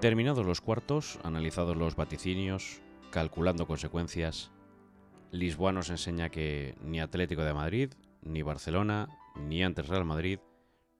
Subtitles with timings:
[0.00, 4.50] Terminados los cuartos, analizados los vaticinios, calculando consecuencias,
[5.30, 7.92] Lisboa nos enseña que ni Atlético de Madrid,
[8.22, 10.38] ni Barcelona, ni antes Real Madrid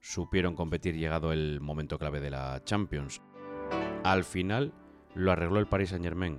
[0.01, 3.23] supieron competir llegado el momento clave de la Champions.
[4.05, 4.75] Al final
[5.15, 6.39] lo arregló el Paris Saint Germain,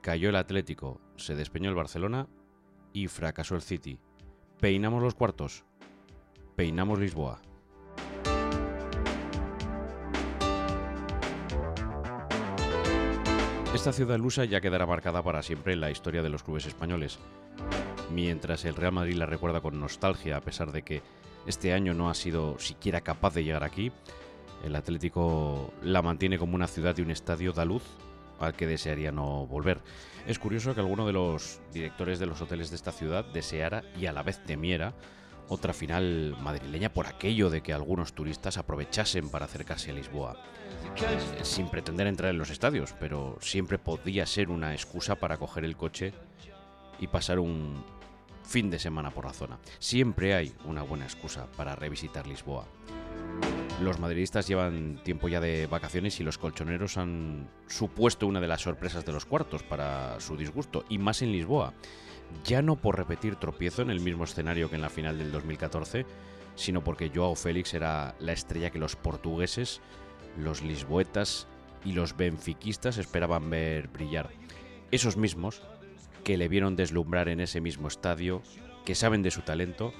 [0.00, 2.26] cayó el Atlético, se despeñó el Barcelona
[2.92, 4.00] y fracasó el City.
[4.58, 5.64] Peinamos los cuartos,
[6.56, 7.40] peinamos Lisboa.
[13.74, 17.20] Esta ciudad lusa ya quedará marcada para siempre en la historia de los clubes españoles.
[18.12, 21.02] Mientras el Real Madrid la recuerda con nostalgia a pesar de que
[21.46, 23.92] este año no ha sido siquiera capaz de llegar aquí,
[24.64, 27.84] el Atlético la mantiene como una ciudad y un estadio da luz
[28.40, 29.80] al que desearía no volver.
[30.26, 34.06] Es curioso que alguno de los directores de los hoteles de esta ciudad deseara y
[34.06, 34.94] a la vez temiera
[35.50, 40.36] otra final madrileña por aquello de que algunos turistas aprovechasen para acercarse a Lisboa.
[41.42, 45.76] Sin pretender entrar en los estadios, pero siempre podía ser una excusa para coger el
[45.76, 46.14] coche
[47.00, 47.84] y pasar un
[48.44, 49.58] fin de semana por la zona.
[49.80, 52.66] Siempre hay una buena excusa para revisitar Lisboa.
[53.82, 58.60] Los madridistas llevan tiempo ya de vacaciones y los colchoneros han supuesto una de las
[58.60, 61.74] sorpresas de los cuartos para su disgusto, y más en Lisboa.
[62.44, 66.06] Ya no por repetir tropiezo en el mismo escenario que en la final del 2014,
[66.54, 69.80] sino porque Joao Félix era la estrella que los portugueses,
[70.36, 71.46] los lisboetas
[71.84, 74.30] y los benfiquistas esperaban ver brillar.
[74.90, 75.62] Esos mismos
[76.24, 78.42] que le vieron deslumbrar en ese mismo estadio,
[78.84, 79.92] que saben de su talento,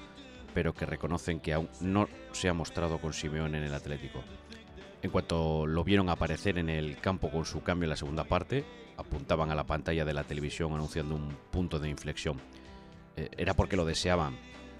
[0.53, 4.23] pero que reconocen que aún no se ha mostrado con Simeón en el Atlético.
[5.01, 8.65] En cuanto lo vieron aparecer en el campo con su cambio en la segunda parte,
[8.97, 12.39] apuntaban a la pantalla de la televisión anunciando un punto de inflexión.
[13.15, 14.37] Eh, era porque lo deseaban.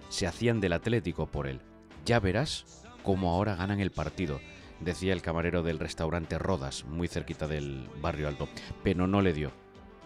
[0.10, 1.60] Se hacían del Atlético por él.
[2.06, 4.40] Ya verás cómo ahora ganan el partido,
[4.80, 8.48] decía el camarero del restaurante Rodas, muy cerquita del barrio alto.
[8.84, 9.52] Pero no le dio.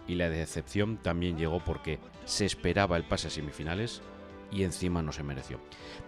[0.08, 4.00] Y la decepción también llegó porque se esperaba el pase a semifinales
[4.50, 5.60] y encima no se mereció.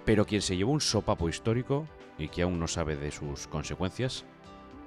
[0.04, 1.87] Pero quien se llevó un sopapo histórico
[2.19, 4.25] y que aún no sabe de sus consecuencias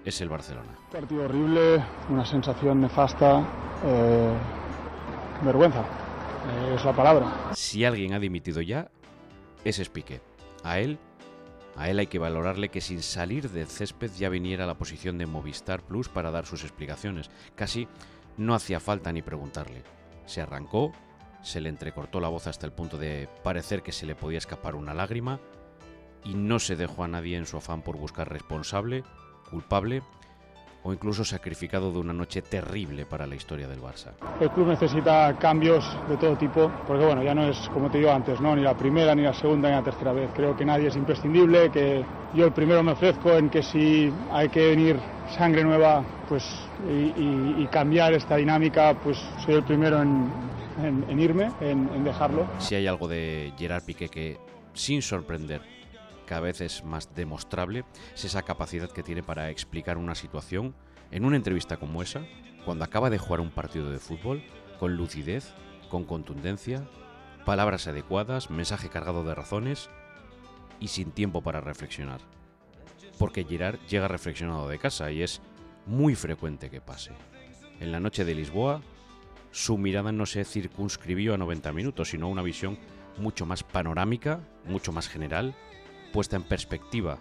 [0.06, 0.75] es el Barcelona.
[0.91, 3.45] Partido horrible, una sensación nefasta,
[3.85, 4.34] eh,
[5.44, 7.51] vergüenza, eh, es la palabra.
[7.53, 8.89] Si alguien ha dimitido ya,
[9.63, 10.22] es Piqué.
[10.63, 11.00] A él,
[11.75, 15.18] a él hay que valorarle que sin salir del césped ya viniera a la posición
[15.18, 17.29] de Movistar Plus para dar sus explicaciones.
[17.56, 17.88] Casi
[18.38, 19.83] no hacía falta ni preguntarle.
[20.25, 20.91] Se arrancó,
[21.41, 24.75] se le entrecortó la voz hasta el punto de parecer que se le podía escapar
[24.75, 25.40] una lágrima
[26.24, 29.03] y no se dejó a nadie en su afán por buscar responsable,
[29.50, 30.03] culpable
[30.84, 34.13] o incluso sacrificado de una noche terrible para la historia del Barça.
[34.40, 38.12] El club necesita cambios de todo tipo, porque bueno, ya no es como te digo
[38.12, 38.56] antes, ¿no?
[38.56, 40.31] ni la primera, ni la segunda, ni la tercera vez.
[40.35, 42.03] Creo que nadie es imprescindible, que
[42.34, 44.97] yo el primero me ofrezco en que si hay que venir
[45.38, 46.44] sangre nueva pues,
[46.90, 50.50] y, y cambiar esta dinámica, pues soy el primero en,
[50.83, 52.47] en, irme, en, dejarlo.
[52.59, 54.37] Si hay algo de Gerard Piqué que,
[54.73, 55.61] sin sorprender,
[56.25, 57.83] cada vez es más demostrable,
[58.13, 60.73] es esa capacidad que tiene para explicar una situación
[61.11, 62.21] en una entrevista como esa,
[62.65, 64.43] cuando acaba de jugar un partido de fútbol,
[64.79, 65.53] con lucidez,
[65.89, 66.88] con contundencia,
[67.45, 69.89] palabras adecuadas, mensaje cargado de razones
[70.79, 72.21] y sin tiempo para reflexionar.
[73.17, 75.41] Porque Gerard llega reflexionado de casa y es
[75.85, 77.11] muy frecuente que pase.
[77.79, 78.81] En la noche de Lisboa,
[79.51, 82.79] su mirada no se circunscribió a 90 minutos, sino a una visión
[83.17, 85.56] mucho más panorámica, mucho más general,
[86.13, 87.19] puesta en perspectiva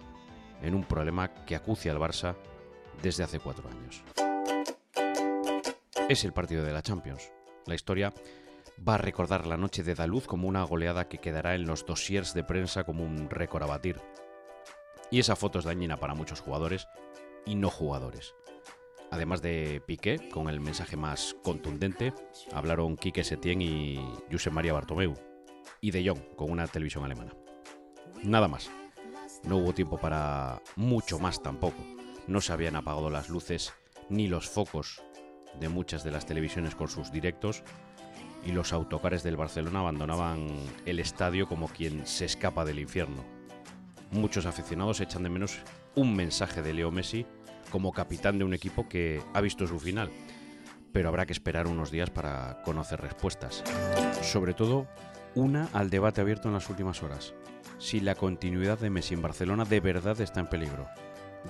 [0.61, 2.35] en un problema que acucia al Barça
[3.01, 4.03] desde hace cuatro años.
[6.07, 7.31] Es el partido de la Champions.
[7.65, 8.13] La historia
[8.87, 12.33] va a recordar la noche de Daluz como una goleada que quedará en los dossiers
[12.33, 13.99] de prensa como un récord a batir.
[15.09, 16.87] Y esa foto es dañina para muchos jugadores
[17.45, 18.33] y no jugadores.
[19.11, 22.13] Además de Piqué, con el mensaje más contundente,
[22.53, 23.99] hablaron Quique Setién y
[24.31, 25.13] Josep María Bartomeu.
[25.81, 27.33] Y De Jong, con una televisión alemana.
[28.23, 28.71] Nada más.
[29.43, 31.83] No hubo tiempo para mucho más tampoco.
[32.27, 33.73] No se habían apagado las luces
[34.09, 35.01] ni los focos
[35.59, 37.63] de muchas de las televisiones con sus directos
[38.45, 40.47] y los autocares del Barcelona abandonaban
[40.85, 43.25] el estadio como quien se escapa del infierno.
[44.11, 45.59] Muchos aficionados echan de menos
[45.95, 47.25] un mensaje de Leo Messi
[47.71, 50.11] como capitán de un equipo que ha visto su final,
[50.91, 53.63] pero habrá que esperar unos días para conocer respuestas.
[54.21, 54.87] Sobre todo,
[55.35, 57.33] una al debate abierto en las últimas horas.
[57.79, 60.87] Si la continuidad de Messi en Barcelona de verdad está en peligro.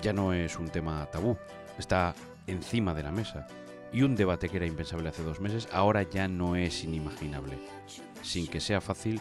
[0.00, 1.36] Ya no es un tema tabú,
[1.78, 2.14] está
[2.46, 3.46] encima de la mesa.
[3.92, 7.58] Y un debate que era impensable hace dos meses ahora ya no es inimaginable.
[8.22, 9.20] Sin que sea fácil,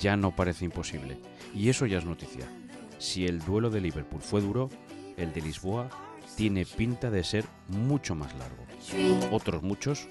[0.00, 1.18] ya no parece imposible.
[1.54, 2.46] Y eso ya es noticia.
[2.98, 4.70] Si el duelo de Liverpool fue duro,
[5.18, 5.90] el de Lisboa
[6.36, 8.64] tiene pinta de ser mucho más largo.
[9.32, 10.08] Otros muchos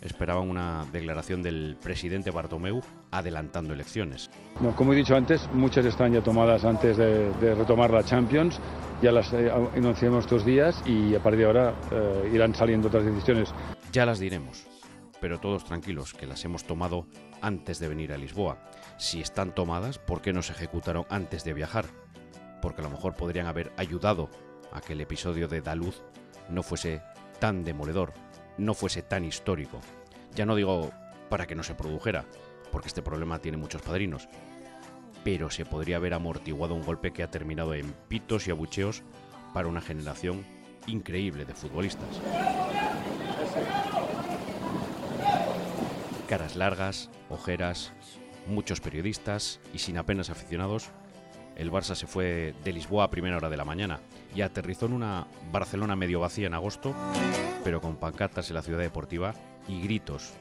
[0.00, 2.80] esperaban una declaración del presidente Bartomeu
[3.10, 4.30] adelantando elecciones.
[4.60, 8.60] No, como he dicho antes, muchas están ya tomadas antes de, retomar la Champions.
[9.02, 13.04] Ya las eh, anunciamos estos días y a partir de ahora eh, irán saliendo otras
[13.04, 13.54] decisiones.
[13.92, 14.66] Ya las diremos,
[15.20, 17.06] pero todos tranquilos, que las hemos tomado
[17.40, 18.58] antes de venir a Lisboa.
[18.98, 21.86] Si están tomadas, ¿por qué no se ejecutaron antes de viajar?
[22.60, 24.28] Porque a lo mejor podrían haber ayudado
[24.72, 26.02] a que el episodio de Daluz
[26.48, 27.02] no fuese
[27.38, 28.12] tan demoledor,
[28.56, 29.80] no fuese tan histórico.
[30.34, 30.90] Ya no digo
[31.28, 32.24] para que no se produjera,
[32.72, 34.28] porque este problema tiene muchos padrinos,
[35.24, 39.02] pero se podría haber amortiguado un golpe que ha terminado en pitos y abucheos
[39.52, 40.44] para una generación
[40.86, 42.08] increíble de futbolistas.
[46.28, 47.92] Caras largas, ojeras,
[48.46, 50.90] muchos periodistas y sin apenas aficionados,
[51.56, 54.00] el Barça se fue de Lisboa a primera hora de la mañana
[54.38, 56.94] y aterrizó en una Barcelona medio vacía en agosto,
[57.64, 59.34] pero con pancartas en la ciudad deportiva
[59.66, 60.34] y gritos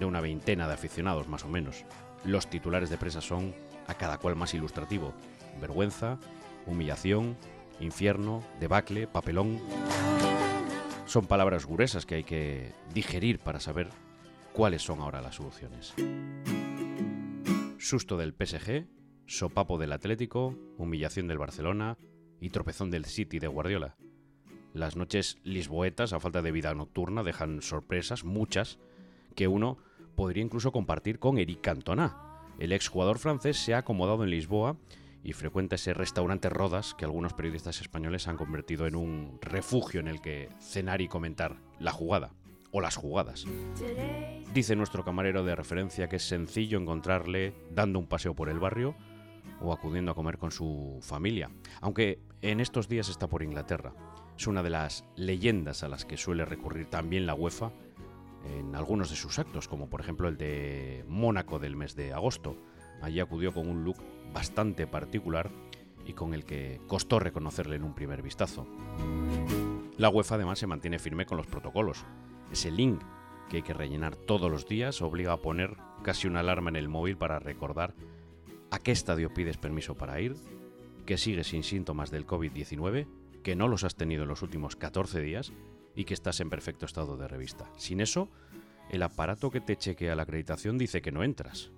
[0.00, 1.84] de una veintena de aficionados más o menos.
[2.24, 3.54] Los titulares de prensa son
[3.86, 5.14] a cada cual más ilustrativo.
[5.60, 6.18] Vergüenza,
[6.66, 7.36] humillación,
[7.78, 9.60] infierno, debacle, papelón.
[11.04, 13.90] Son palabras gruesas que hay que digerir para saber
[14.54, 15.94] cuáles son ahora las soluciones.
[17.78, 18.88] Susto del PSG,
[19.26, 21.96] sopapo del Atlético, humillación del Barcelona
[22.40, 23.96] y tropezón del City de Guardiola.
[24.72, 28.78] Las noches lisboetas, a falta de vida nocturna, dejan sorpresas, muchas,
[29.34, 29.78] que uno
[30.14, 32.42] podría incluso compartir con Eric Cantona.
[32.58, 34.76] El exjugador francés se ha acomodado en Lisboa
[35.22, 40.08] y frecuenta ese restaurante Rodas que algunos periodistas españoles han convertido en un refugio en
[40.08, 42.32] el que cenar y comentar la jugada
[42.70, 43.44] o las jugadas.
[44.52, 48.94] Dice nuestro camarero de referencia que es sencillo encontrarle dando un paseo por el barrio
[49.60, 51.50] o acudiendo a comer con su familia,
[51.80, 53.92] aunque en estos días está por Inglaterra.
[54.36, 57.72] Es una de las leyendas a las que suele recurrir también la UEFA
[58.44, 62.56] en algunos de sus actos, como por ejemplo el de Mónaco del mes de agosto.
[63.02, 63.96] Allí acudió con un look
[64.32, 65.50] bastante particular
[66.04, 68.66] y con el que costó reconocerle en un primer vistazo.
[69.96, 72.04] La UEFA además se mantiene firme con los protocolos.
[72.52, 73.02] Ese link
[73.48, 76.88] que hay que rellenar todos los días obliga a poner casi una alarma en el
[76.88, 77.94] móvil para recordar
[78.70, 80.36] a qué estadio pides permiso para ir,
[81.04, 83.06] que sigues sin síntomas del COVID-19,
[83.42, 85.52] que no los has tenido en los últimos 14 días
[85.94, 87.70] y que estás en perfecto estado de revista.
[87.76, 88.28] Sin eso,
[88.90, 91.70] el aparato que te chequea la acreditación dice que no entras.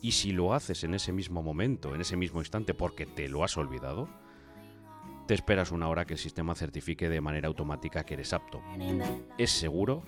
[0.00, 3.44] Y si lo haces en ese mismo momento, en ese mismo instante, porque te lo
[3.44, 4.08] has olvidado,
[5.26, 8.60] te esperas una hora que el sistema certifique de manera automática que eres apto.
[9.38, 10.02] Es seguro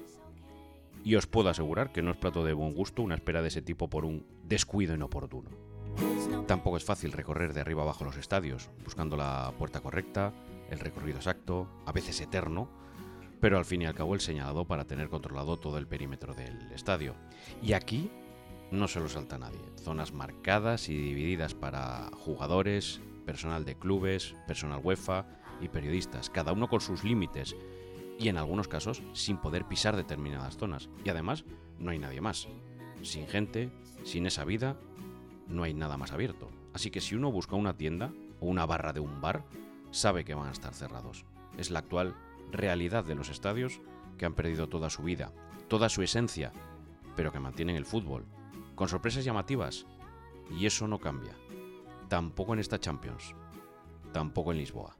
[1.04, 3.62] y os puedo asegurar que no es plato de buen gusto una espera de ese
[3.62, 5.50] tipo por un descuido inoportuno.
[6.46, 10.32] Tampoco es fácil recorrer de arriba abajo los estadios, buscando la puerta correcta,
[10.70, 12.68] el recorrido exacto, a veces eterno,
[13.40, 16.70] pero al fin y al cabo el señalado para tener controlado todo el perímetro del
[16.72, 17.14] estadio.
[17.62, 18.10] Y aquí
[18.70, 19.60] no se lo salta nadie.
[19.76, 25.26] Zonas marcadas y divididas para jugadores, personal de clubes, personal UEFA
[25.60, 27.56] y periodistas, cada uno con sus límites
[28.18, 30.88] y en algunos casos sin poder pisar determinadas zonas.
[31.04, 31.44] Y además
[31.78, 32.48] no hay nadie más.
[33.02, 33.70] Sin gente,
[34.04, 34.76] sin esa vida,
[35.48, 36.50] no hay nada más abierto.
[36.72, 39.44] Así que si uno busca una tienda o una barra de un bar,
[39.90, 41.24] sabe que van a estar cerrados.
[41.56, 42.14] Es la actual
[42.52, 43.80] realidad de los estadios
[44.18, 45.32] que han perdido toda su vida,
[45.68, 46.52] toda su esencia,
[47.14, 48.24] pero que mantienen el fútbol,
[48.74, 49.86] con sorpresas llamativas.
[50.50, 51.34] Y eso no cambia.
[52.08, 53.34] Tampoco en esta Champions.
[54.12, 54.96] Tampoco en Lisboa.